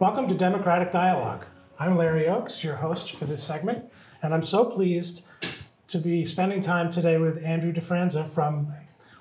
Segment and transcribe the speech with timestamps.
[0.00, 1.44] Welcome to Democratic Dialogue.
[1.78, 3.84] I'm Larry Oakes, your host for this segment,
[4.20, 5.27] and I'm so pleased
[5.88, 8.72] to be spending time today with Andrew DeFranza from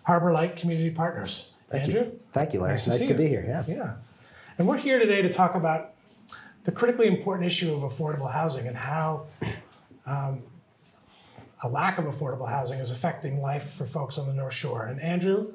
[0.03, 1.53] Harbor Light Community Partners.
[1.70, 2.02] Thank Andrew?
[2.02, 2.20] you.
[2.34, 2.73] Thank you, Larry.
[2.73, 3.43] Nice Nice, to to, be here.
[3.48, 3.63] Yeah.
[3.67, 3.93] Yeah.
[4.57, 5.93] And we're here today to talk about
[6.66, 9.27] the critically important issue of affordable housing and how
[10.05, 10.43] um,
[11.63, 14.85] a lack of affordable housing is affecting life for folks on the North Shore.
[14.85, 15.54] And Andrew,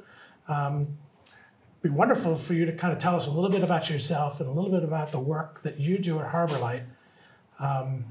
[0.48, 3.90] um, it'd be wonderful for you to kind of tell us a little bit about
[3.90, 6.84] yourself and a little bit about the work that you do at Harbor Light.
[7.58, 8.06] Um,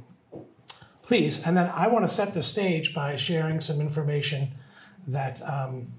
[1.11, 1.45] please.
[1.45, 4.47] And then I want to set the stage by sharing some information
[5.07, 5.91] that um,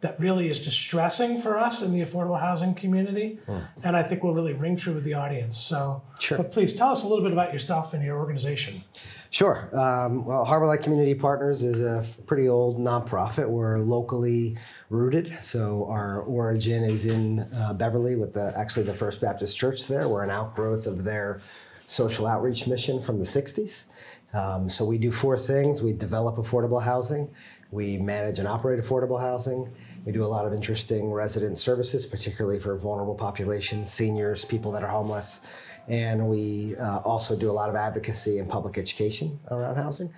[0.00, 3.38] that really is distressing for us in the affordable housing community,
[3.84, 5.56] and I think will really ring true with the audience.
[5.56, 6.38] So, Sure.
[6.38, 8.82] but please tell us a little bit about yourself and your organization.
[9.30, 9.70] Sure.
[9.72, 13.48] Um, well, Harbor Light Community Partners is a pretty old nonprofit.
[13.48, 14.56] We're locally
[14.90, 19.86] rooted, so our origin is in uh, Beverly with the actually the First Baptist Church
[19.86, 20.08] there.
[20.08, 21.42] We're an outgrowth of their
[21.86, 23.86] social outreach mission from the '60s.
[24.34, 27.30] Um, so we do four things: we develop affordable housing,
[27.70, 29.70] we manage and operate affordable housing.
[30.04, 34.82] We do a lot of interesting resident services, particularly for vulnerable populations, seniors, people that
[34.82, 39.76] are homeless, and we uh, also do a lot of advocacy and public education around
[39.76, 40.12] housing.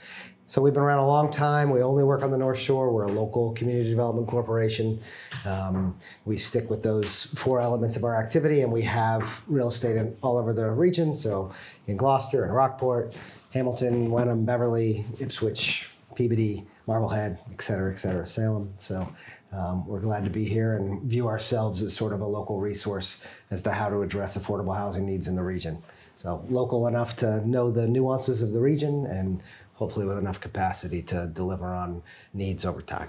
[0.47, 1.71] So we've been around a long time.
[1.71, 2.93] We only work on the North Shore.
[2.93, 5.01] We're a local community development corporation.
[5.47, 9.97] Um, we stick with those four elements of our activity, and we have real estate
[9.97, 11.15] in, all over the region.
[11.15, 11.51] So
[11.87, 13.17] in Gloucester and Rockport,
[13.55, 18.73] Hamilton, Wenham, Beverly, Ipswich, Peabody, Marblehead, et cetera, et cetera, Salem.
[18.77, 19.09] So
[19.53, 23.25] um, we're glad to be here and view ourselves as sort of a local resource
[23.53, 25.81] as to how to address affordable housing needs in the region.
[26.17, 29.41] So local enough to know the nuances of the region and
[29.75, 33.09] hopefully with enough capacity to deliver on needs over time.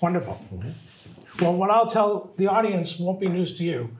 [0.00, 0.44] Wonderful.
[1.40, 3.96] Well, what I'll tell the audience won't be news to you,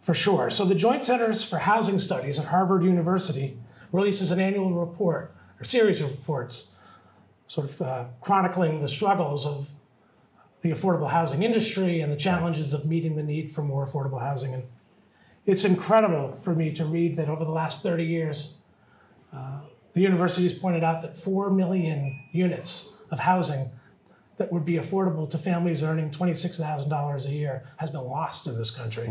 [0.00, 0.50] for sure.
[0.50, 3.56] So, the Joint Centers for Housing Studies at Harvard University
[3.92, 6.76] releases an annual report, or series of reports,
[7.46, 9.70] sort of uh, chronicling the struggles of
[10.62, 14.54] the affordable housing industry and the challenges of meeting the need for more affordable housing.
[14.54, 14.64] And
[15.46, 18.58] it's incredible for me to read that over the last 30 years,
[19.32, 19.62] uh,
[19.94, 23.70] the university has pointed out that 4 million units of housing
[24.36, 28.70] that would be affordable to families earning $26,000 a year has been lost in this
[28.70, 29.06] country.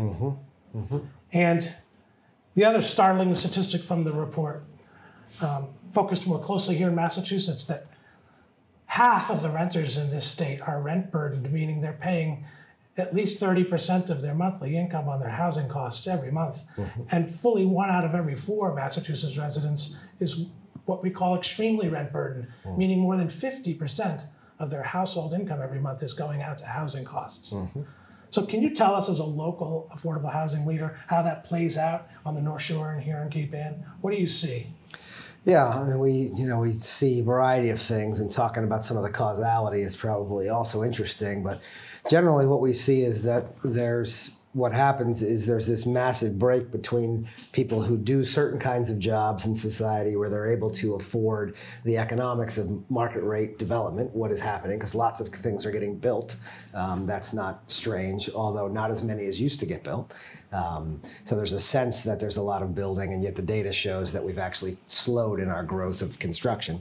[1.32, 1.74] And
[2.54, 4.64] the other startling statistic from the report
[5.42, 7.86] um, focused more closely here in Massachusetts that
[8.86, 12.44] half of the renters in this state are rent burdened, meaning they're paying
[12.96, 16.62] at least 30% of their monthly income on their housing costs every month.
[16.76, 17.02] Mm-hmm.
[17.12, 20.46] And fully one out of every four Massachusetts residents is
[20.84, 22.76] what we call extremely rent burdened, mm.
[22.76, 24.24] meaning more than 50%
[24.58, 27.52] of their household income every month is going out to housing costs.
[27.52, 27.82] Mm-hmm.
[28.30, 32.08] So, can you tell us, as a local affordable housing leader, how that plays out
[32.26, 33.84] on the North Shore and here in Cape Ann?
[34.00, 34.66] What do you see?
[35.44, 38.84] Yeah, I mean, we you know we see a variety of things, and talking about
[38.84, 41.42] some of the causality is probably also interesting.
[41.42, 41.62] But
[42.10, 47.28] generally, what we see is that there's what happens is there's this massive break between
[47.52, 51.96] people who do certain kinds of jobs in society where they're able to afford the
[51.96, 56.36] economics of market rate development, what is happening, because lots of things are getting built.
[56.74, 60.14] Um, that's not strange, although not as many as used to get built.
[60.52, 63.72] Um, so there's a sense that there's a lot of building, and yet the data
[63.72, 66.80] shows that we've actually slowed in our growth of construction.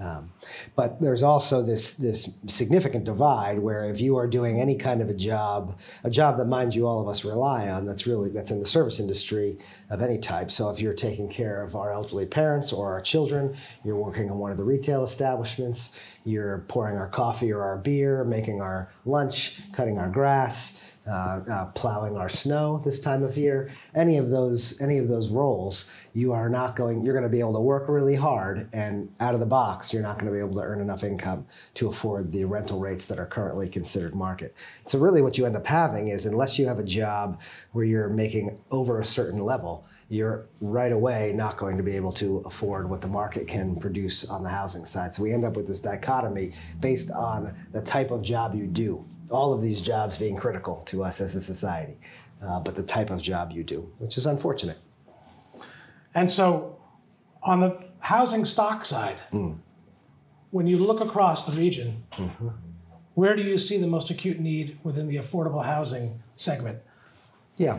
[0.00, 0.32] Um,
[0.74, 5.08] but there's also this this significant divide where if you are doing any kind of
[5.08, 8.50] a job, a job that mind you all of us rely on, that's really that's
[8.50, 9.56] in the service industry
[9.90, 10.50] of any type.
[10.50, 13.54] So if you're taking care of our elderly parents or our children,
[13.84, 18.24] you're working in one of the retail establishments, you're pouring our coffee or our beer,
[18.24, 23.70] making our lunch, cutting our grass, uh, uh, plowing our snow this time of year.
[23.94, 27.02] Any of those, any of those roles, you are not going.
[27.02, 30.02] You're going to be able to work really hard, and out of the box, you're
[30.02, 33.18] not going to be able to earn enough income to afford the rental rates that
[33.18, 34.54] are currently considered market.
[34.86, 37.40] So really, what you end up having is, unless you have a job
[37.72, 39.86] where you're making over a certain level.
[40.10, 44.28] You're right away not going to be able to afford what the market can produce
[44.28, 45.14] on the housing side.
[45.14, 49.04] So we end up with this dichotomy based on the type of job you do
[49.34, 51.98] all of these jobs being critical to us as a society,
[52.42, 54.78] uh, but the type of job you do, which is unfortunate.
[56.14, 56.78] And so,
[57.42, 59.16] on the housing stock side,
[60.50, 62.04] when you look across the region,
[63.14, 66.78] where do you see the most acute need within the affordable housing segment?
[67.56, 67.78] Yeah,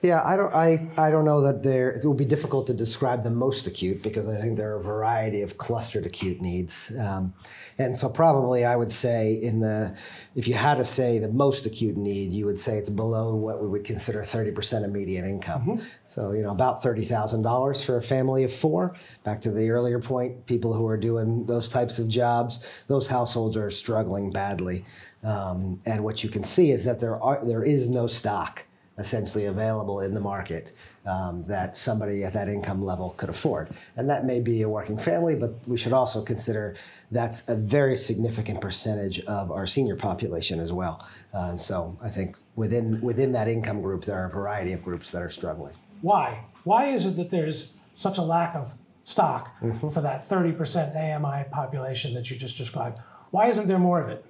[0.00, 0.22] yeah.
[0.24, 0.54] I don't.
[0.54, 1.90] I, I don't know that there.
[1.90, 4.82] It will be difficult to describe the most acute because I think there are a
[4.82, 7.34] variety of clustered acute needs, um,
[7.76, 9.94] and so probably I would say in the,
[10.34, 13.60] if you had to say the most acute need, you would say it's below what
[13.60, 15.82] we would consider thirty percent of median income.
[16.06, 18.96] So you know about thirty thousand dollars for a family of four.
[19.22, 23.58] Back to the earlier point, people who are doing those types of jobs, those households
[23.58, 24.82] are struggling badly,
[25.22, 28.64] um, and what you can see is that there are there is no stock
[29.00, 30.72] essentially available in the market
[31.06, 33.70] um, that somebody at that income level could afford.
[33.96, 36.76] And that may be a working family, but we should also consider
[37.10, 41.04] that's a very significant percentage of our senior population as well.
[41.34, 44.84] Uh, and so I think within within that income group, there are a variety of
[44.84, 45.74] groups that are struggling.
[46.02, 46.44] Why?
[46.64, 48.74] Why is it that there's such a lack of
[49.04, 49.88] stock Mm-hmm.
[49.88, 52.98] for that 30% AMI population that you just described?
[53.30, 54.24] Why isn't there more of it?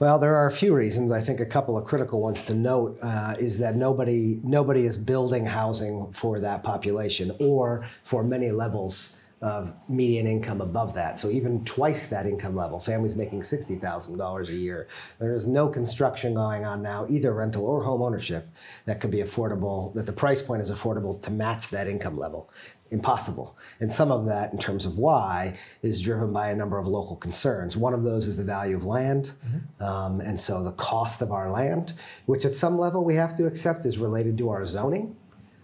[0.00, 1.10] Well, there are a few reasons.
[1.10, 4.96] I think a couple of critical ones to note uh, is that nobody nobody is
[4.96, 11.18] building housing for that population or for many levels of median income above that.
[11.18, 14.88] So even twice that income level, families making sixty thousand dollars a year,
[15.18, 18.48] there is no construction going on now, either rental or home ownership,
[18.84, 19.94] that could be affordable.
[19.94, 22.50] That the price point is affordable to match that income level
[22.90, 23.54] impossible.
[23.80, 27.16] And some of that, in terms of why, is driven by a number of local
[27.16, 27.76] concerns.
[27.76, 29.32] One of those is the value of land.
[29.78, 31.92] Um, and so the cost of our land,
[32.24, 35.17] which at some level we have to accept is related to our zoning.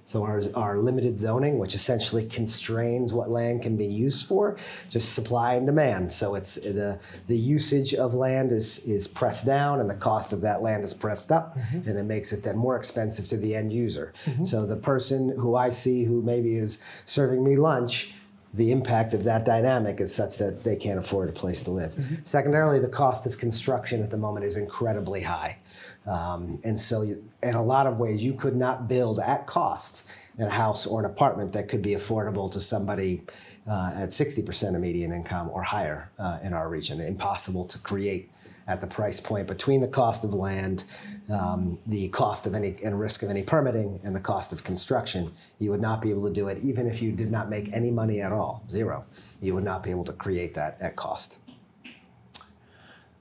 [0.07, 4.57] So our, our limited zoning, which essentially constrains what land can be used for,
[4.91, 6.13] just supply and demand.
[6.13, 10.41] So it's the the usage of land is is pressed down, and the cost of
[10.43, 11.89] that land is pressed up, mm-hmm.
[11.89, 14.13] and it makes it then more expensive to the end user.
[14.27, 14.45] Mm-hmm.
[14.45, 18.15] So the person who I see who maybe is serving me lunch
[18.55, 21.93] the impact of that dynamic is such that they can't afford a place to live.
[21.95, 22.15] Mm-hmm.
[22.23, 25.59] Secondarily, the cost of construction at the moment is incredibly high.
[26.07, 30.11] Um, and so, you, in a lot of ways, you could not build at cost
[30.39, 33.23] a house or an apartment that could be affordable to somebody
[33.69, 37.01] uh, at 60% of median income or higher uh, in our region.
[37.01, 38.31] Impossible to create
[38.67, 40.85] at the price point between the cost of land,
[41.33, 45.31] um, the cost of any and risk of any permitting, and the cost of construction.
[45.59, 47.91] You would not be able to do it even if you did not make any
[47.91, 49.05] money at all, zero.
[49.41, 51.39] You would not be able to create that at cost.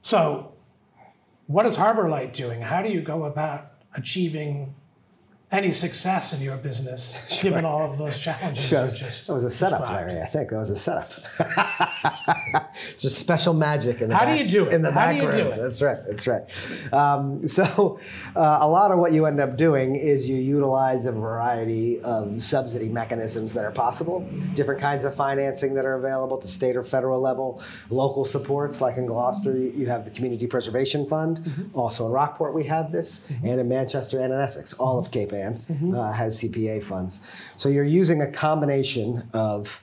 [0.00, 0.53] So,
[1.46, 2.62] what is Harbor Light doing?
[2.62, 4.74] How do you go about achieving
[5.54, 8.68] any success in your business given all of those challenges?
[8.68, 10.08] just that was a setup, described?
[10.08, 10.20] Larry.
[10.20, 11.10] I think that was a setup.
[12.72, 14.72] it's just special magic in the How do you do it?
[14.74, 15.36] in the How back do you room.
[15.36, 15.56] do it?
[15.56, 15.98] That's right.
[16.06, 16.92] That's right.
[16.92, 17.98] Um, so,
[18.34, 22.42] uh, a lot of what you end up doing is you utilize a variety of
[22.42, 24.20] subsidy mechanisms that are possible,
[24.54, 28.80] different kinds of financing that are available at the state or federal level, local supports
[28.80, 31.38] like in Gloucester, you have the Community Preservation Fund.
[31.38, 31.78] Mm-hmm.
[31.78, 35.32] Also in Rockport, we have this, and in Manchester and in Essex, all of Cape
[35.32, 35.94] Ann Mm-hmm.
[35.94, 37.20] uh, has CPA funds.
[37.56, 39.82] So you're using a combination of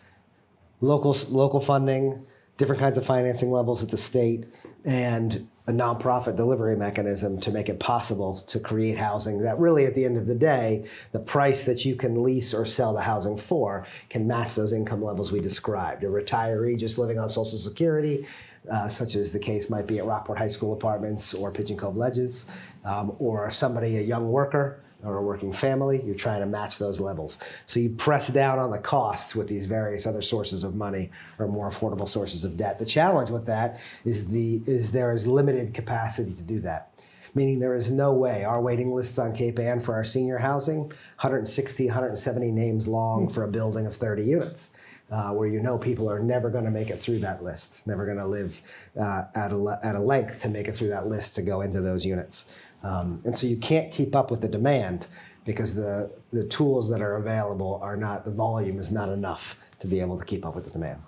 [0.81, 2.25] local local funding,
[2.57, 4.45] different kinds of financing levels at the state,
[4.83, 9.93] and a nonprofit delivery mechanism to make it possible to create housing that really, at
[9.93, 13.37] the end of the day, the price that you can lease or sell the housing
[13.37, 16.03] for can match those income levels we described.
[16.03, 18.25] A retiree just living on Social Security.
[18.71, 21.97] Uh, such as the case might be at Rockport High School Apartments or Pigeon Cove
[21.97, 26.79] Ledges, um, or somebody, a young worker or a working family, you're trying to match
[26.79, 27.39] those levels.
[27.65, 31.47] So you press down on the costs with these various other sources of money or
[31.47, 32.79] more affordable sources of debt.
[32.79, 36.89] The challenge with that is the is there is limited capacity to do that.
[37.33, 40.79] Meaning there is no way our waiting lists on Cape Ann for our senior housing,
[40.79, 44.90] 160, 170 names long for a building of 30 units.
[45.11, 48.05] Uh, where you know people are never going to make it through that list, never
[48.05, 48.61] going to live
[48.97, 51.81] uh, at, a, at a length to make it through that list to go into
[51.81, 52.57] those units.
[52.81, 55.07] Um, and so you can't keep up with the demand
[55.43, 59.87] because the, the tools that are available are not, the volume is not enough to
[59.87, 61.01] be able to keep up with the demand.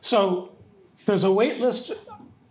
[0.00, 0.52] So,
[1.04, 1.92] there's a wait list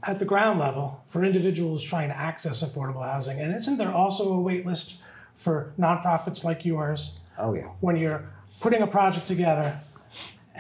[0.03, 3.39] at the ground level for individuals trying to access affordable housing.
[3.39, 5.01] And isn't there also a wait list
[5.35, 7.63] for nonprofits like yours Oh, yeah.
[7.79, 9.77] when you're putting a project together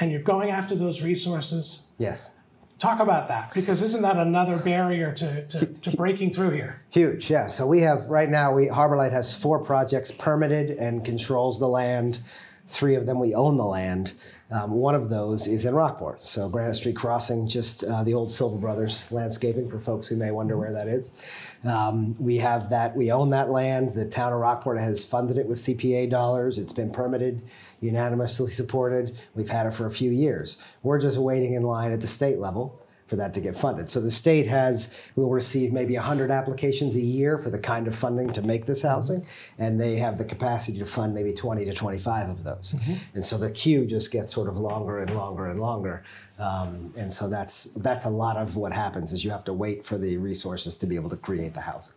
[0.01, 1.85] and you're going after those resources?
[1.97, 2.33] Yes.
[2.79, 6.81] Talk about that because isn't that another barrier to, to, to breaking through here?
[6.89, 7.45] Huge, yeah.
[7.45, 8.55] So we have right now.
[8.55, 12.19] We Harbor Light has four projects permitted and controls the land.
[12.65, 14.13] Three of them we own the land.
[14.51, 16.23] Um, one of those is in Rockport.
[16.23, 20.31] So Granite Street Crossing, just uh, the old Silver Brothers landscaping for folks who may
[20.31, 21.55] wonder where that is.
[21.63, 22.95] Um, we have that.
[22.95, 23.91] We own that land.
[23.91, 26.57] The town of Rockport has funded it with CPA dollars.
[26.57, 27.43] It's been permitted,
[27.79, 29.17] unanimously supported.
[29.35, 30.61] We've had it for a few years.
[30.83, 33.89] We're just waiting in line at the state level for that to get funded.
[33.89, 37.93] So the state has will receive maybe 100 applications a year for the kind of
[37.93, 39.25] funding to make this housing,
[39.59, 42.73] and they have the capacity to fund maybe 20 to 25 of those.
[42.73, 43.15] Mm-hmm.
[43.15, 46.05] And so the queue just gets sort of longer and longer and longer.
[46.39, 49.85] Um, and so that's that's a lot of what happens is you have to wait
[49.85, 51.95] for the resources to be able to create the housing.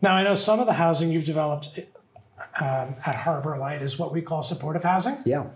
[0.00, 1.78] Now I know some of the housing you've developed
[2.60, 5.18] um, at Harbor Light is what we call supportive housing.
[5.24, 5.50] Yeah.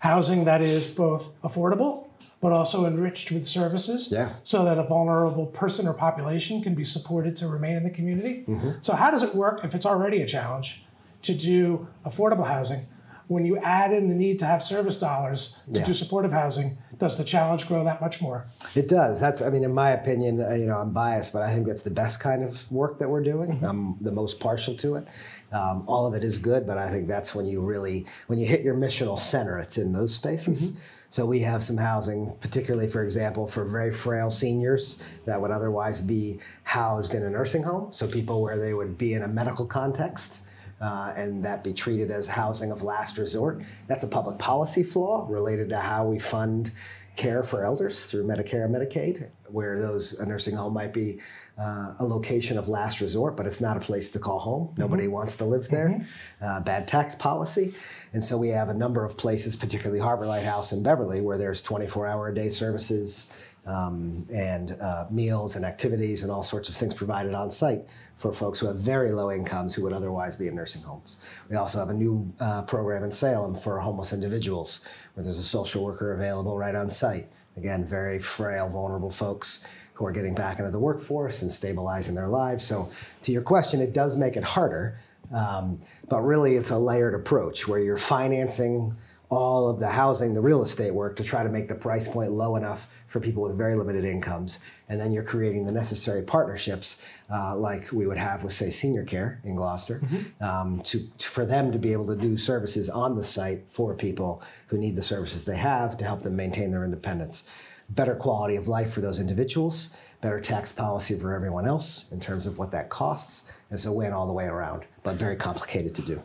[0.00, 2.03] Housing that is both affordable
[2.44, 4.34] but also enriched with services yeah.
[4.42, 8.44] so that a vulnerable person or population can be supported to remain in the community.
[8.46, 8.72] Mm-hmm.
[8.82, 10.84] So, how does it work if it's already a challenge
[11.22, 12.80] to do affordable housing?
[13.28, 15.86] When you add in the need to have service dollars to yeah.
[15.86, 18.44] do supportive housing, does the challenge grow that much more?
[18.74, 19.22] It does.
[19.22, 21.80] That's, I mean, in my opinion, uh, you know, I'm biased, but I think that's
[21.80, 23.52] the best kind of work that we're doing.
[23.52, 23.64] Mm-hmm.
[23.64, 25.08] I'm the most partial to it.
[25.54, 28.46] Um, all of it is good, but I think that's when you really, when you
[28.46, 30.72] hit your missional center, it's in those spaces.
[30.72, 30.80] Mm-hmm.
[31.10, 36.00] So we have some housing, particularly, for example, for very frail seniors that would otherwise
[36.00, 37.92] be housed in a nursing home.
[37.92, 40.48] So people where they would be in a medical context.
[40.80, 43.62] Uh, and that be treated as housing of last resort.
[43.86, 46.72] That's a public policy flaw related to how we fund
[47.16, 51.20] care for elders through Medicare and Medicaid, where those a nursing home might be
[51.58, 54.68] uh, a location of last resort, but it's not a place to call home.
[54.68, 54.80] Mm-hmm.
[54.80, 55.88] Nobody wants to live there.
[55.88, 56.44] Mm-hmm.
[56.44, 57.72] Uh, bad tax policy.
[58.12, 61.62] And so we have a number of places, particularly Harbor Lighthouse in Beverly, where there's
[61.62, 66.74] 24 hour a day services um, and uh, meals and activities and all sorts of
[66.74, 70.48] things provided on site for folks who have very low incomes who would otherwise be
[70.48, 71.40] in nursing homes.
[71.48, 75.42] We also have a new uh, program in Salem for homeless individuals where there's a
[75.42, 77.28] social worker available right on site.
[77.56, 82.28] Again, very frail, vulnerable folks who are getting back into the workforce and stabilizing their
[82.28, 82.64] lives.
[82.64, 82.90] So,
[83.22, 84.98] to your question, it does make it harder,
[85.34, 88.94] um, but really it's a layered approach where you're financing
[89.30, 92.30] all of the housing, the real estate work to try to make the price point
[92.30, 94.60] low enough for people with very limited incomes.
[94.88, 99.04] And then you're creating the necessary partnerships, uh, like we would have with, say, senior
[99.04, 100.44] care in Gloucester, mm-hmm.
[100.44, 103.94] um, to, to, for them to be able to do services on the site for
[103.94, 108.56] people who need the services they have to help them maintain their independence better quality
[108.56, 112.70] of life for those individuals, better tax policy for everyone else in terms of what
[112.72, 113.60] that costs.
[113.70, 116.22] And so win all the way around, but very complicated to do.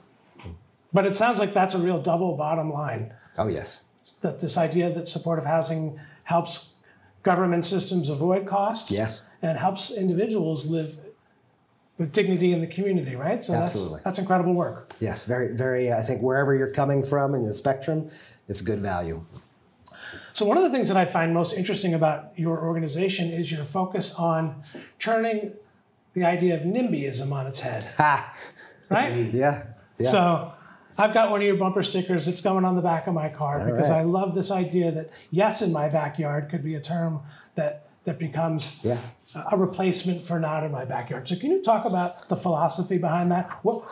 [0.91, 3.13] But it sounds like that's a real double bottom line.
[3.37, 3.87] Oh, yes.
[4.21, 6.75] That this idea that supportive housing helps
[7.23, 8.91] government systems avoid costs.
[8.91, 9.23] Yes.
[9.41, 10.97] And helps individuals live
[11.97, 13.43] with dignity in the community, right?
[13.43, 13.95] So Absolutely.
[13.95, 14.89] That's, that's incredible work.
[14.99, 18.09] Yes, very, very, I think wherever you're coming from in the spectrum,
[18.47, 19.23] it's good value.
[20.33, 23.65] So, one of the things that I find most interesting about your organization is your
[23.65, 24.63] focus on
[24.99, 25.53] turning
[26.13, 27.85] the idea of NIMBYism on its head.
[28.89, 29.11] Right?
[29.33, 29.63] yeah.
[29.97, 30.09] yeah.
[30.09, 30.53] So,
[30.97, 32.27] I've got one of your bumper stickers.
[32.27, 33.99] It's going on the back of my car All because right.
[33.99, 37.21] I love this idea that yes, in my backyard could be a term
[37.55, 38.97] that that becomes yeah.
[39.51, 41.27] a replacement for not in my backyard.
[41.27, 43.49] So, can you talk about the philosophy behind that?
[43.63, 43.83] What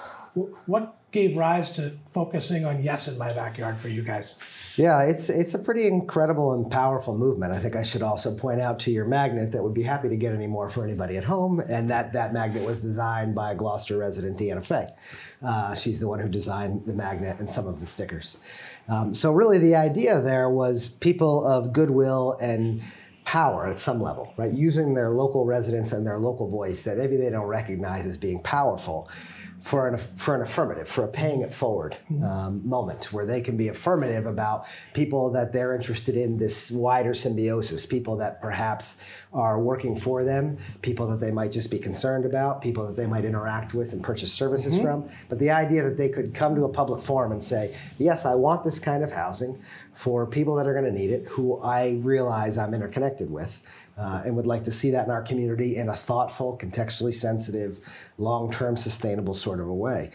[0.65, 4.43] what gave rise to focusing on yes in my backyard for you guys?
[4.75, 7.51] Yeah, it's it's a pretty incredible and powerful movement.
[7.51, 10.17] I think I should also point out to your magnet that would be happy to
[10.17, 13.97] get any more for anybody at home, and that that magnet was designed by Gloucester
[13.97, 14.87] resident Deanna Fay.
[15.41, 18.39] Uh, she's the one who designed the magnet and some of the stickers.
[18.87, 22.81] Um, so really, the idea there was people of goodwill and
[23.25, 24.53] power at some level, right?
[24.53, 28.41] Using their local residents and their local voice that maybe they don't recognize as being
[28.41, 29.09] powerful
[29.59, 32.23] for an, for an affirmative, for a paying it forward mm-hmm.
[32.23, 37.13] um, moment where they can be affirmative about people that they're interested in this wider
[37.13, 42.25] symbiosis, people that perhaps are working for them, people that they might just be concerned
[42.25, 44.83] about, people that they might interact with and purchase services mm-hmm.
[44.83, 45.09] from.
[45.27, 48.35] But the idea that they could come to a public forum and say, yes, I
[48.35, 49.59] want this kind of housing
[49.93, 53.61] for people that are going to need it, who I realize I'm interconnected with
[53.97, 57.79] uh, and would like to see that in our community in a thoughtful, contextually sensitive,
[58.17, 60.11] long term sustainable sort of a way.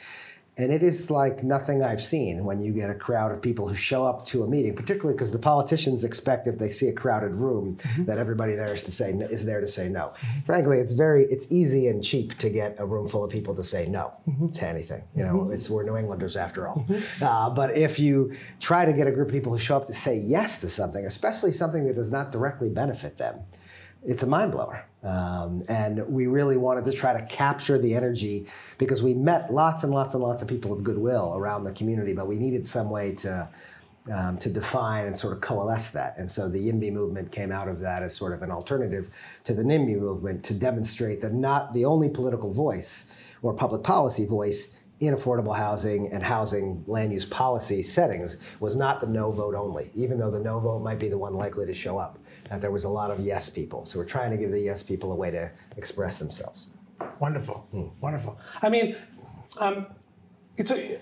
[0.59, 3.75] And it is like nothing I've seen when you get a crowd of people who
[3.75, 7.35] show up to a meeting, particularly because the politicians expect if they see a crowded
[7.35, 8.05] room mm-hmm.
[8.05, 10.13] that everybody there is to say is there to say no.
[10.15, 10.41] Mm-hmm.
[10.41, 13.65] Frankly, it's very it's easy and cheap to get a room full of people to
[13.65, 14.51] say no mm-hmm.
[14.51, 15.03] to anything.
[15.17, 15.53] You know, mm-hmm.
[15.53, 16.87] it's we're New Englanders after all.
[17.23, 19.93] Uh, but if you try to get a group of people who show up to
[19.93, 23.41] say yes to something, especially something that does not directly benefit them,
[24.05, 24.85] it's a mind blower.
[25.03, 28.47] Um, and we really wanted to try to capture the energy
[28.79, 32.13] because we met lots and lots and lots of people of goodwill around the community,
[32.13, 33.49] but we needed some way to
[34.13, 36.19] um, to define and sort of coalesce that.
[36.19, 39.55] And so the YIMBY movement came out of that as sort of an alternative to
[39.55, 44.77] the NIMBY movement to demonstrate that not the only political voice or public policy voice
[45.03, 49.91] in affordable housing and housing land use policy settings was not the no vote only,
[49.97, 52.21] even though the no vote might be the one likely to show up.
[52.49, 53.85] That there was a lot of yes people.
[53.85, 56.69] So we're trying to give the yes people a way to express themselves.
[57.19, 57.67] Wonderful,
[58.01, 58.39] wonderful.
[58.63, 58.95] I mean,
[59.59, 59.87] um,
[60.57, 61.01] it's a,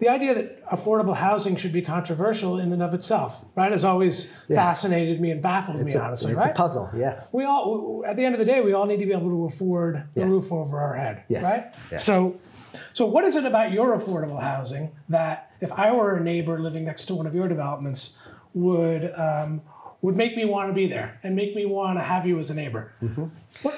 [0.00, 4.34] the idea that affordable housing should be controversial in and of itself, right, has always
[4.48, 6.50] fascinated me and baffled It's, me, a, honestly, it's right?
[6.52, 7.32] a puzzle, yes.
[7.32, 9.44] we all at the end of the day we all need to be able to
[9.46, 10.28] afford the Yes.
[10.30, 11.44] roof over our head Yes.
[11.44, 12.04] right Yes.
[12.04, 12.40] so
[12.92, 16.84] so what is it about your affordable housing that if i were a neighbor living
[16.84, 18.20] next to one of your developments
[18.54, 19.60] would um,
[20.02, 22.48] would make me want to be there and make me want to have you as
[22.50, 22.92] a neighbor
[23.62, 23.74] what,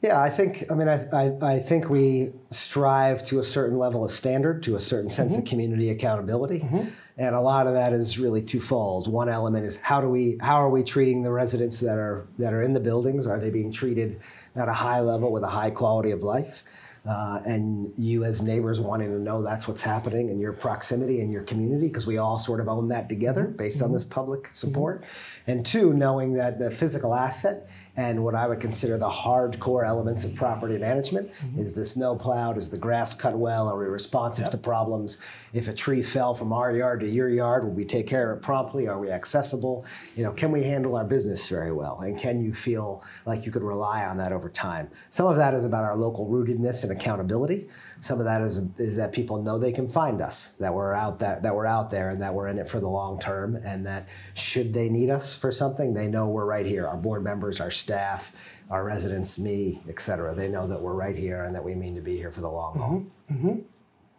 [0.00, 0.64] Yeah, I think.
[0.70, 4.76] I mean, I, I, I think we strive to a certain level of standard, to
[4.76, 5.50] a certain sense of mm-hmm.
[5.50, 6.88] community accountability, mm-hmm.
[7.18, 9.12] and a lot of that is really twofold.
[9.12, 12.54] One element is how do we how are we treating the residents that are that
[12.54, 13.26] are in the buildings?
[13.26, 14.20] Are they being treated
[14.56, 16.62] at a high level with a high quality of life?
[17.08, 21.32] Uh, and you as neighbors wanting to know that's what's happening in your proximity and
[21.32, 23.94] your community because we all sort of own that together based on mm-hmm.
[23.94, 25.04] this public support
[25.46, 30.24] and two knowing that the physical asset and what i would consider the hardcore elements
[30.24, 31.58] of property management mm-hmm.
[31.58, 35.18] is the snow plowed is the grass cut well are we responsive to problems?
[35.52, 38.38] If a tree fell from our yard to your yard will we take care of
[38.38, 38.88] it promptly?
[38.88, 39.84] Are we accessible?
[40.14, 42.00] You know can we handle our business very well?
[42.00, 44.90] And can you feel like you could rely on that over time?
[45.10, 47.68] Some of that is about our local rootedness and accountability.
[48.00, 51.18] Some of that is, is that people know they can find us that we're out
[51.18, 53.84] that, that we're out there and that we're in it for the long term and
[53.86, 56.86] that should they need us for something they know we're right here.
[56.86, 60.34] Our board members our staff our residents me et cetera.
[60.34, 62.50] They know that we're right here and that we mean to be here for the
[62.50, 63.06] long haul.
[63.32, 63.60] Mm-hmm, mm-hmm.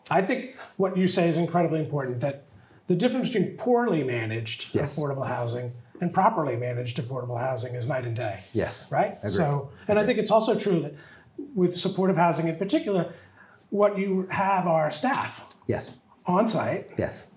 [0.09, 2.45] I think what you say is incredibly important that
[2.87, 4.99] the difference between poorly managed Yes.
[4.99, 8.39] affordable housing and properly managed affordable housing is night and day.
[8.51, 8.91] Yes.
[8.91, 9.17] Right?
[9.19, 9.31] Agreed.
[9.31, 10.95] So, and I think it's also true that
[11.55, 13.13] with supportive housing in particular,
[13.69, 15.93] what you have are staff yes.
[16.25, 17.27] on site yes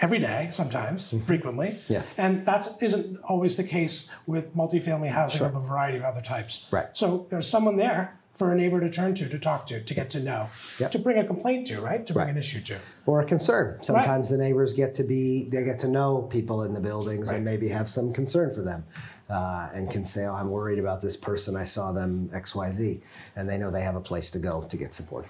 [0.00, 1.68] every day, sometimes, frequently.
[1.68, 1.92] Mm-hmm.
[1.92, 2.18] Yes.
[2.18, 6.66] And that isn't always the case with multifamily housing of a variety of other types.
[6.70, 6.86] Right.
[6.94, 10.10] So there's someone there for a neighbor to turn to, to talk to, to get
[10.10, 10.46] to know,
[10.78, 10.92] Yep.
[10.92, 12.06] to bring a complaint to, right?
[12.06, 12.30] To bring Right.
[12.32, 12.78] an issue to.
[13.04, 13.82] or a concern.
[13.82, 17.44] Sometimes the neighbors get to be, they get to know people in the buildings and
[17.44, 18.84] maybe have some concern for them
[19.28, 21.56] uh, and can say, oh, I'm worried about this person.
[21.56, 23.02] I saw them XYZ.
[23.34, 25.26] And they know they have a place to go to get support.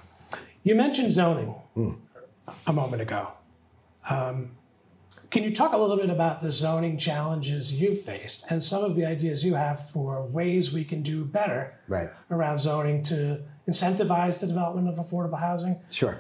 [0.63, 1.93] You mentioned zoning Hmm.
[2.67, 3.29] a moment ago.
[4.09, 4.53] Um,
[5.31, 8.97] can you talk a little bit about the zoning challenges you've faced and some of
[8.97, 12.09] the ideas you have for ways we can do better Right.
[12.31, 15.79] around zoning to incentivize the development of affordable housing?
[15.91, 16.19] Sure.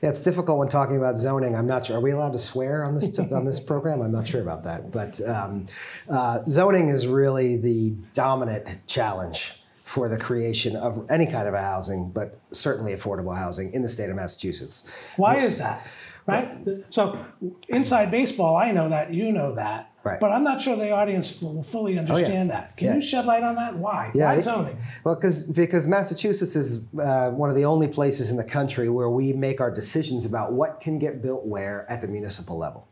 [0.00, 1.54] Yeah, it's difficult when talking about zoning.
[1.54, 1.98] I'm not sure.
[1.98, 4.00] Are we allowed to swear on this on this program?
[4.00, 4.90] I'm not sure about that.
[4.90, 5.66] But um,
[6.10, 11.60] uh, zoning is really the dominant challenge for the creation of any kind of a
[11.60, 15.12] housing, but certainly affordable housing in the state of Massachusetts.
[15.16, 15.86] Why is that?
[16.26, 16.66] Right?
[16.90, 17.18] So,
[17.68, 19.90] inside baseball, I know that, you know that.
[20.04, 20.18] Right.
[20.18, 22.76] But I'm not sure the audience will fully understand that.
[22.76, 22.94] Can Yeah.
[22.96, 23.76] you shed light on that?
[23.76, 24.10] Why?
[24.14, 24.76] Yeah, Why zoning?
[25.04, 29.10] Well, because because Massachusetts is uh, one of the only places in the country where
[29.10, 32.88] we make our decisions about what can get built where at the municipal level.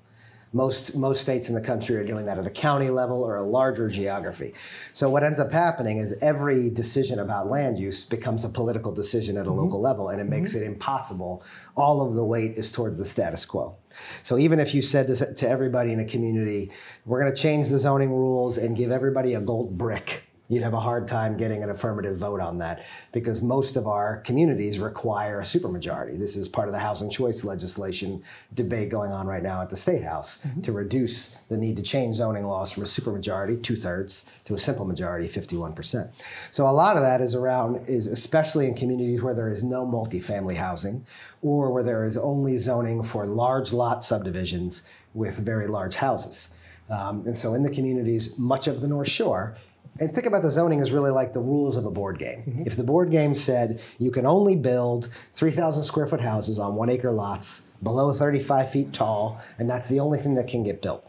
[0.53, 3.43] Most most states in the country are doing that at a county level or a
[3.43, 4.53] larger geography.
[4.93, 9.37] So what ends up happening is every decision about land use becomes a political decision
[9.37, 9.61] at a mm-hmm.
[9.61, 10.41] local level, and it mm-hmm.
[10.41, 11.45] makes it impossible.
[11.77, 13.79] All of the weight is toward the status quo.
[14.23, 16.73] So even if you said to, to everybody in a community,
[17.07, 20.75] "We're going to change the zoning rules and give everybody a gold brick," you'd have
[20.75, 25.41] a hard time getting an affirmative vote on that because most of our communities require
[25.41, 26.19] a supermajority.
[26.19, 28.21] This is part of the housing choice legislation
[28.55, 32.17] debate going on right now at the State House to reduce the need to change
[32.17, 36.11] zoning laws from a supermajority, two thirds, to a simple majority, 51%.
[36.51, 39.87] So a lot of that is around, is especially in communities where there is no
[39.87, 41.07] multifamily housing
[41.43, 46.51] or where there is only zoning for large lot subdivisions with very large houses.
[46.91, 49.57] Um, and so in the communities, much of the North Shore,
[50.01, 52.41] and think about the zoning as really like the rules of a board game.
[52.41, 52.63] Mm-hmm.
[52.67, 56.91] If the board game said you can only build 3,000 square foot houses on one
[56.91, 61.07] acre lots below 35 feet tall, and that's the only thing that can get built.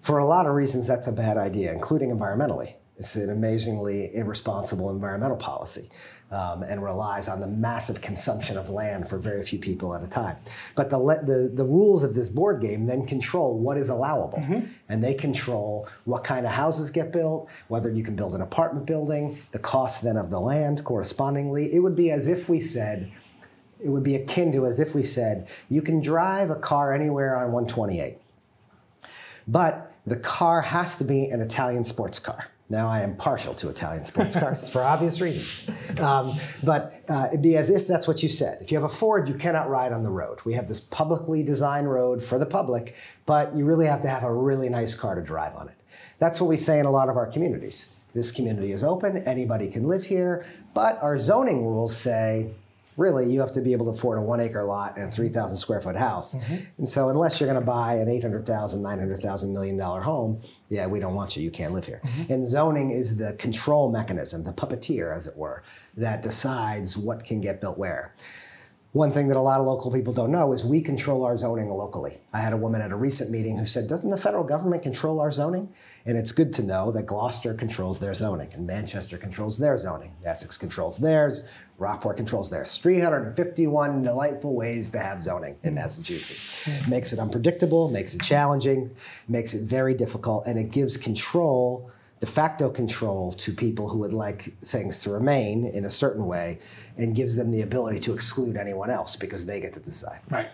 [0.00, 2.74] For a lot of reasons, that's a bad idea, including environmentally.
[2.96, 5.90] It's an amazingly irresponsible environmental policy
[6.30, 10.06] um, and relies on the massive consumption of land for very few people at a
[10.06, 10.36] time.
[10.74, 14.38] But the, the, the rules of this board game then control what is allowable.
[14.88, 18.86] And they control what kind of houses get built, whether you can build an apartment
[18.86, 21.72] building, the cost then of the land correspondingly.
[21.72, 23.10] It would be as if we said,
[23.82, 27.36] it would be akin to as if we said, you can drive a car anywhere
[27.36, 28.18] on 128
[29.48, 32.48] but the car has to be an Italian sports car.
[32.70, 35.98] Now I am partial to Italian sports cars for obvious reasons.
[35.98, 38.58] Um, but uh, it'd be as if that's what you said.
[38.60, 40.40] If you have a Ford, you cannot ride on the road.
[40.44, 44.22] We have this publicly designed road for the public, but you really have to have
[44.22, 45.76] a really nice car to drive on it.
[46.18, 47.96] That's what we say in a lot of our communities.
[48.14, 52.50] This community is open, anybody can live here, but our zoning rules say
[52.98, 55.56] really you have to be able to afford a one acre lot and a 3,000
[55.56, 56.34] square foot house.
[56.34, 56.64] Mm-hmm.
[56.78, 60.98] And so, unless you're going to buy an 800,000, 900,000 million dollar home, yeah, we
[60.98, 61.42] don't want you.
[61.42, 62.00] You can't live here.
[62.04, 62.32] Mm-hmm.
[62.32, 65.62] And zoning is the control mechanism, the puppeteer, as it were,
[65.96, 68.14] that decides what can get built where.
[68.92, 71.68] One thing that a lot of local people don't know is we control our zoning
[71.68, 72.16] locally.
[72.32, 75.20] I had a woman at a recent meeting who said, Doesn't the federal government control
[75.20, 75.68] our zoning?
[76.06, 80.16] And it's good to know that Gloucester controls their zoning and Manchester controls their zoning.
[80.24, 81.42] Essex controls theirs,
[81.76, 82.78] Rockport controls theirs.
[82.78, 86.88] 351 delightful ways to have zoning in Massachusetts.
[86.88, 88.90] Makes it unpredictable, makes it challenging,
[89.28, 91.90] makes it very difficult, and it gives control
[92.20, 96.58] de facto control to people who would like things to remain in a certain way
[96.96, 100.20] and gives them the ability to exclude anyone else because they get to decide.
[100.30, 100.48] Right.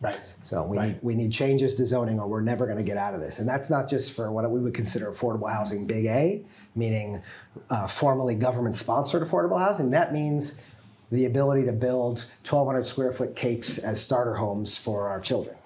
[0.00, 0.18] Right.
[0.40, 0.88] So we, right.
[0.88, 3.38] Need, we need changes to zoning or we're never going to get out of this.
[3.38, 6.42] And that's not just for what we would consider affordable housing big A,
[6.74, 7.22] meaning
[7.68, 9.90] uh, formally government sponsored affordable housing.
[9.90, 10.64] That means
[11.12, 15.56] the ability to build 1,200 square foot capes as starter homes for our children.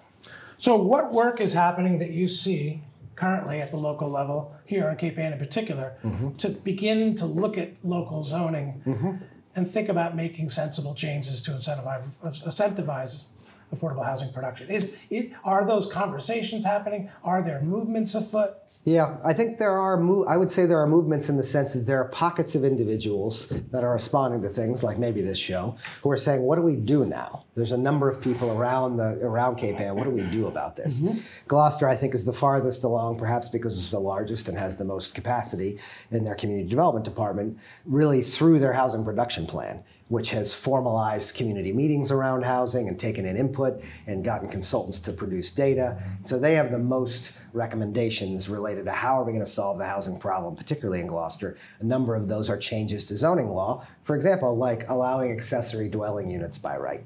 [0.59, 2.83] So, what work is happening that you see
[3.17, 6.37] currently at the local level here in Cape Ann in particular mm-hmm.
[6.37, 9.13] to begin to look at local zoning mm-hmm.
[9.57, 13.29] and think about making sensible changes to incentivize, incentivize
[13.75, 14.71] affordable housing production.
[14.71, 17.11] Is it, are those conversations happening?
[17.23, 18.57] Are there movements afoot?
[18.85, 19.97] Yeah, I think there are.
[19.97, 22.67] Mo- I would say there are movements in the sense that there are pockets of
[22.67, 26.63] individuals that are responding to things like maybe this show, who are saying, "What do
[26.63, 29.97] we do now?" There's a number of people around the around Cape Ann.
[29.97, 31.01] What do we do about this?
[31.01, 31.19] Mm-hmm.
[31.49, 34.85] Gloucester, I think, is the farthest along, perhaps because it's the largest and has the
[34.85, 35.79] most capacity
[36.11, 37.57] in their community development department,
[37.87, 39.83] really through their housing production plan
[40.15, 45.13] which has formalized community meetings around housing and taken in input and gotten consultants to
[45.13, 46.01] produce data.
[46.23, 49.85] So they have the most recommendations related to how are we going to solve the
[49.85, 51.57] housing problem, particularly in Gloucester.
[51.81, 53.85] A number of those are changes to zoning law.
[54.03, 57.05] For example, like allowing accessory dwelling units by right.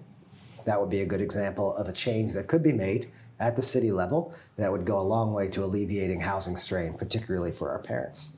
[0.67, 3.63] That would be a good example of a change that could be made at the
[3.63, 7.79] city level that would go a long way to alleviating housing strain, particularly for our
[7.79, 8.37] parents.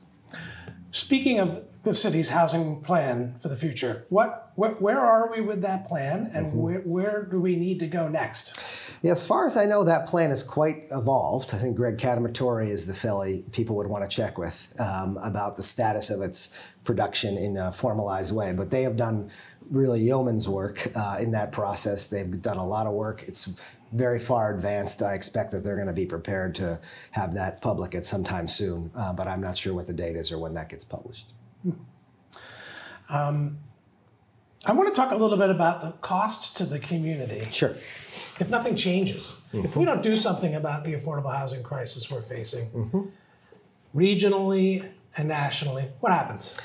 [0.91, 5.61] Speaking of the city's housing plan for the future, what where, where are we with
[5.61, 6.59] that plan, and mm-hmm.
[6.59, 8.59] where, where do we need to go next?
[9.01, 11.55] Yeah, as far as I know, that plan is quite evolved.
[11.55, 15.55] I think Greg Cademartori is the Philly people would want to check with um, about
[15.55, 18.53] the status of its production in a formalized way.
[18.53, 19.31] But they have done
[19.71, 22.09] really yeoman's work uh, in that process.
[22.09, 23.23] They've done a lot of work.
[23.23, 23.59] It's
[23.93, 25.01] very far advanced.
[25.01, 26.79] I expect that they're going to be prepared to
[27.11, 30.15] have that public at some time soon, uh, but I'm not sure what the date
[30.15, 31.33] is or when that gets published.
[33.09, 33.57] Um,
[34.65, 37.41] I want to talk a little bit about the cost to the community.
[37.51, 37.71] Sure.
[38.39, 39.65] If nothing changes, mm-hmm.
[39.65, 43.01] if we don't do something about the affordable housing crisis we're facing, mm-hmm.
[43.95, 46.59] regionally and nationally, what happens?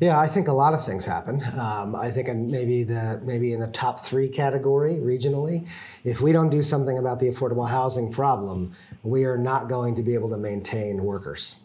[0.00, 1.42] Yeah, I think a lot of things happen.
[1.58, 5.66] Um, I think in maybe the maybe in the top three category regionally,
[6.04, 10.02] if we don't do something about the affordable housing problem, we are not going to
[10.02, 11.62] be able to maintain workers.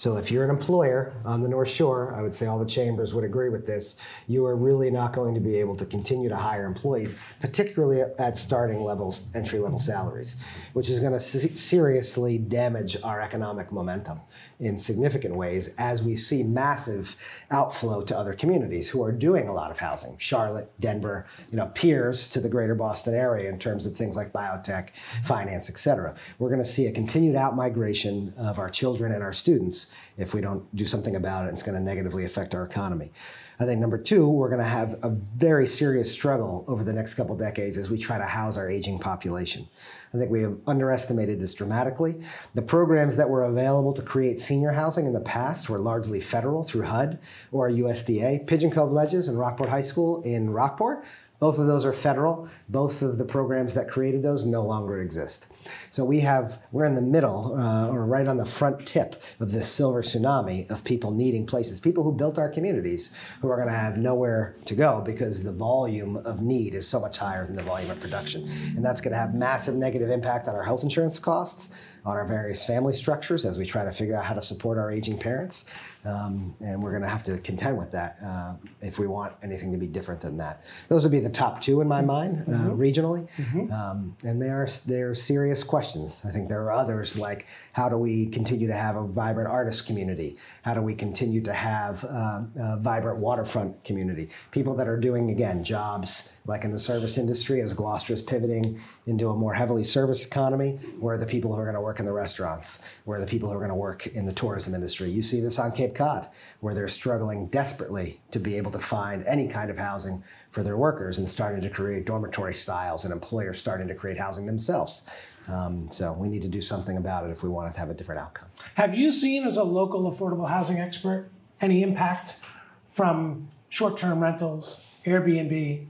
[0.00, 3.14] So if you're an employer on the North Shore, I would say all the chambers
[3.14, 3.96] would agree with this,
[4.28, 8.34] you are really not going to be able to continue to hire employees, particularly at
[8.34, 14.18] starting levels, entry level salaries, which is going to seriously damage our economic momentum
[14.60, 17.14] in significant ways as we see massive
[17.50, 20.16] outflow to other communities who are doing a lot of housing.
[20.16, 24.32] Charlotte, Denver, you know, peers to the greater Boston area in terms of things like
[24.32, 26.14] biotech, finance, et cetera.
[26.38, 30.40] We're going to see a continued outmigration of our children and our students if we
[30.40, 33.10] don't do something about it, it's going to negatively affect our economy.
[33.58, 37.14] I think number two, we're going to have a very serious struggle over the next
[37.14, 39.68] couple decades as we try to house our aging population.
[40.14, 42.22] I think we have underestimated this dramatically.
[42.54, 46.62] The programs that were available to create senior housing in the past were largely federal
[46.62, 47.18] through HUD
[47.52, 48.46] or USDA.
[48.46, 51.04] Pigeon Cove Ledges and Rockport High School in Rockport
[51.40, 52.48] both of those are federal.
[52.68, 55.46] Both of the programs that created those no longer exist.
[55.90, 59.50] So we have we're in the middle uh, or right on the front tip of
[59.52, 61.80] this silver tsunami of people needing places.
[61.80, 65.52] People who built our communities who are going to have nowhere to go because the
[65.52, 68.46] volume of need is so much higher than the volume of production,
[68.76, 72.26] and that's going to have massive negative impact on our health insurance costs on our
[72.26, 75.66] various family structures as we try to figure out how to support our aging parents.
[76.06, 79.70] Um, and we're going to have to contend with that uh, if we want anything
[79.72, 80.64] to be different than that.
[80.88, 82.80] Those would be the top two in my mind uh, Mm-hmm.
[82.80, 86.22] regionally, um, and they are they're serious questions.
[86.24, 89.86] I think there are others like how do we continue to have a vibrant artist
[89.86, 90.36] community?
[90.62, 94.28] How do we continue to have um, a vibrant waterfront community?
[94.50, 98.78] People that are doing again jobs like in the service industry as Gloucester is pivoting
[99.06, 102.00] into a more heavily service economy, where are the people who are going to work
[102.00, 104.74] in the restaurants, where are the people who are going to work in the tourism
[104.74, 105.08] industry.
[105.08, 109.24] You see this on Cape Cod, where they're struggling desperately to be able to find
[109.26, 113.56] any kind of housing for their workers and starting to create dormitory styles and employers
[113.58, 115.38] starting to create housing themselves.
[115.48, 117.94] Um, so we need to do something about it if we want to have a
[117.94, 118.48] different outcome.
[118.74, 122.40] Have you seen, as a local affordable housing expert, any impact
[122.88, 125.86] from short term rentals, Airbnb,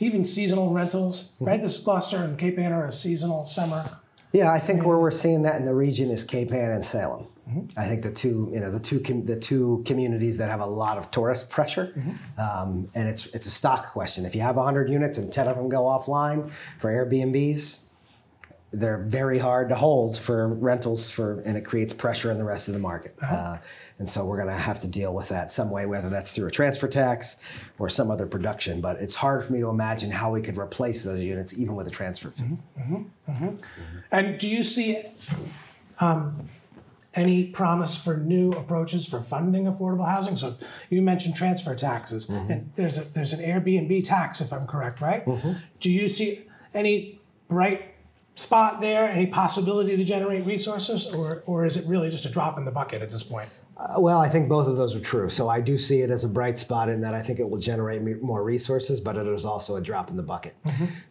[0.00, 1.34] even seasonal rentals?
[1.34, 1.44] Mm-hmm.
[1.44, 1.62] Right?
[1.62, 3.88] This Gloucester and Cape Ann are a seasonal summer.
[4.32, 7.26] Yeah, I think where we're seeing that in the region is Cape Ann and Salem.
[7.48, 7.78] Mm-hmm.
[7.78, 10.66] I think the two, you know, the two com- the two communities that have a
[10.66, 12.40] lot of tourist pressure, mm-hmm.
[12.40, 14.24] um, and it's it's a stock question.
[14.24, 17.89] If you have 100 units and 10 of them go offline for Airbnbs,
[18.72, 22.68] they're very hard to hold for rentals for, and it creates pressure in the rest
[22.68, 23.14] of the market.
[23.22, 23.34] Uh-huh.
[23.34, 23.58] uh
[24.00, 26.46] and so we're going to have to deal with that some way, whether that's through
[26.46, 28.80] a transfer tax or some other production.
[28.80, 31.86] But it's hard for me to imagine how we could replace those units even with
[31.86, 32.56] a transfer fee.
[32.78, 33.56] Mm-hmm, mm-hmm, mm-hmm.
[34.10, 35.04] And do you see
[36.00, 36.46] um,
[37.14, 40.38] any promise for new approaches for funding affordable housing?
[40.38, 40.56] So
[40.88, 45.26] you mentioned transfer taxes, and there's a there's an Airbnb tax, if I'm correct, right?
[45.78, 47.89] Do you see any bright
[48.34, 49.08] spot there?
[49.08, 52.70] Any possibility to generate resources, or or is it really just a drop in the
[52.70, 53.48] bucket at this point?
[53.80, 55.30] Uh, well, I think both of those are true.
[55.30, 57.58] So I do see it as a bright spot in that I think it will
[57.58, 60.54] generate me- more resources, but it is also a drop in the bucket.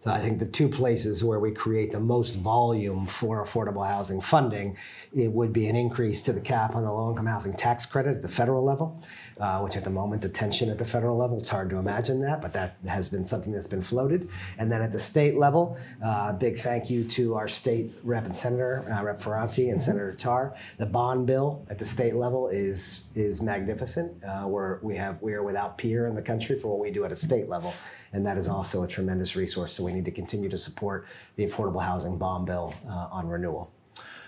[0.01, 4.21] So I think the two places where we create the most volume for affordable housing
[4.21, 4.77] funding,
[5.13, 8.21] it would be an increase to the cap on the low-income housing tax credit at
[8.21, 9.01] the federal level,
[9.39, 12.21] uh, which at the moment the tension at the federal level, it's hard to imagine
[12.21, 14.29] that, but that has been something that's been floated.
[14.59, 18.35] And then at the state level, uh, big thank you to our state rep and
[18.35, 20.53] senator, uh, Rep Ferrante and Senator Tarr.
[20.77, 24.23] The bond bill at the state level is is magnificent.
[24.23, 27.03] Uh, we're, we have we are without peer in the country for what we do
[27.05, 27.73] at a state level,
[28.13, 29.73] and that is also a tremendous resource.
[29.73, 33.71] So we need to continue to support the affordable housing bond bill uh, on renewal.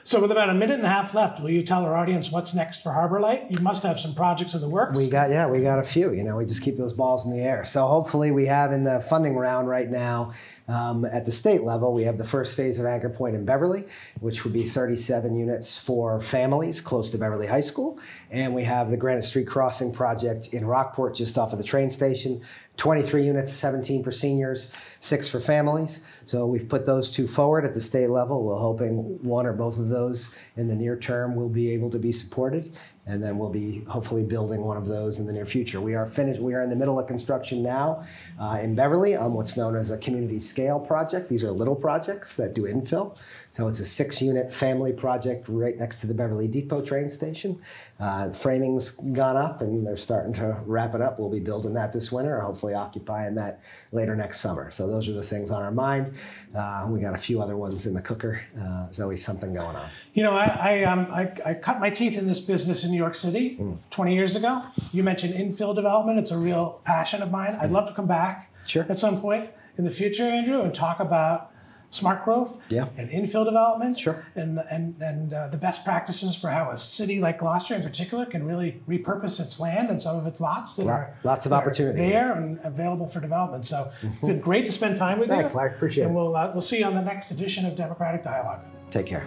[0.04, 2.56] So with about a minute and a half left, will you tell our audience what's
[2.56, 3.46] next for Harbor Light?
[3.52, 4.98] You must have some projects in the works.
[4.98, 6.12] We got yeah, we got a few.
[6.12, 7.66] You know, we just keep those balls in the air.
[7.66, 10.34] So hopefully, we have in the funding round right now
[10.68, 13.86] um, at the state level, we have the first phase of Anchor Point in Beverly,
[14.20, 18.90] which would be 37 units for families close to Beverly High School, and we have
[18.90, 22.42] the Granite Street Crossing project in Rockport, just off of the train station.
[22.78, 26.20] 23 units, 17 for seniors, six for families.
[26.26, 28.44] So we've put those two forward at the state level.
[28.44, 32.00] We're hoping one or both of those in the near term will be able to
[32.00, 32.76] be supported
[33.08, 35.82] and then we'll be hopefully building one of those in the near future.
[35.82, 36.40] We are finished.
[36.40, 38.04] We are in the middle of construction now
[38.40, 41.30] uh, in Beverly on what's known as a community scale project.
[41.30, 43.22] These are little projects that do infill.
[43.50, 47.60] So it's a six-unit family project right next to the Beverly Depot train station.
[48.00, 51.20] Uh, framing's gone up, and they're starting to wrap it up.
[51.20, 53.62] We'll be building that this winter, hopefully occupying that
[53.92, 54.72] later next summer.
[54.72, 56.14] So those are the things on our mind.
[56.56, 58.42] Uh, we got a few other ones in the cooker.
[58.58, 59.90] Uh, there's always something going on.
[60.14, 62.98] You know, I I, um, I I cut my teeth in this business in New
[62.98, 64.62] York City 20 years ago.
[64.92, 67.58] You mentioned infill development; it's a real passion of mine.
[67.60, 68.86] I'd love to come back Sure.
[68.90, 71.48] at some point in the future, Andrew, and talk about
[71.94, 72.86] smart growth Yeah.
[72.98, 74.00] and infill development.
[74.00, 74.26] Sure.
[74.36, 78.26] And and and uh, the best practices for how a city like Gloucester, in particular,
[78.26, 81.52] can really repurpose its land and some of its lots that Lot- are lots of
[81.54, 81.98] opportunity.
[82.00, 83.66] there and available for development.
[83.66, 85.42] So it's been great to spend time with Thanks, you.
[85.42, 85.76] Thanks, Larry.
[85.76, 86.16] Appreciate and it.
[86.16, 88.62] we'll uh, we'll see you on the next edition of Democratic Dialogue.
[88.92, 89.26] Take care.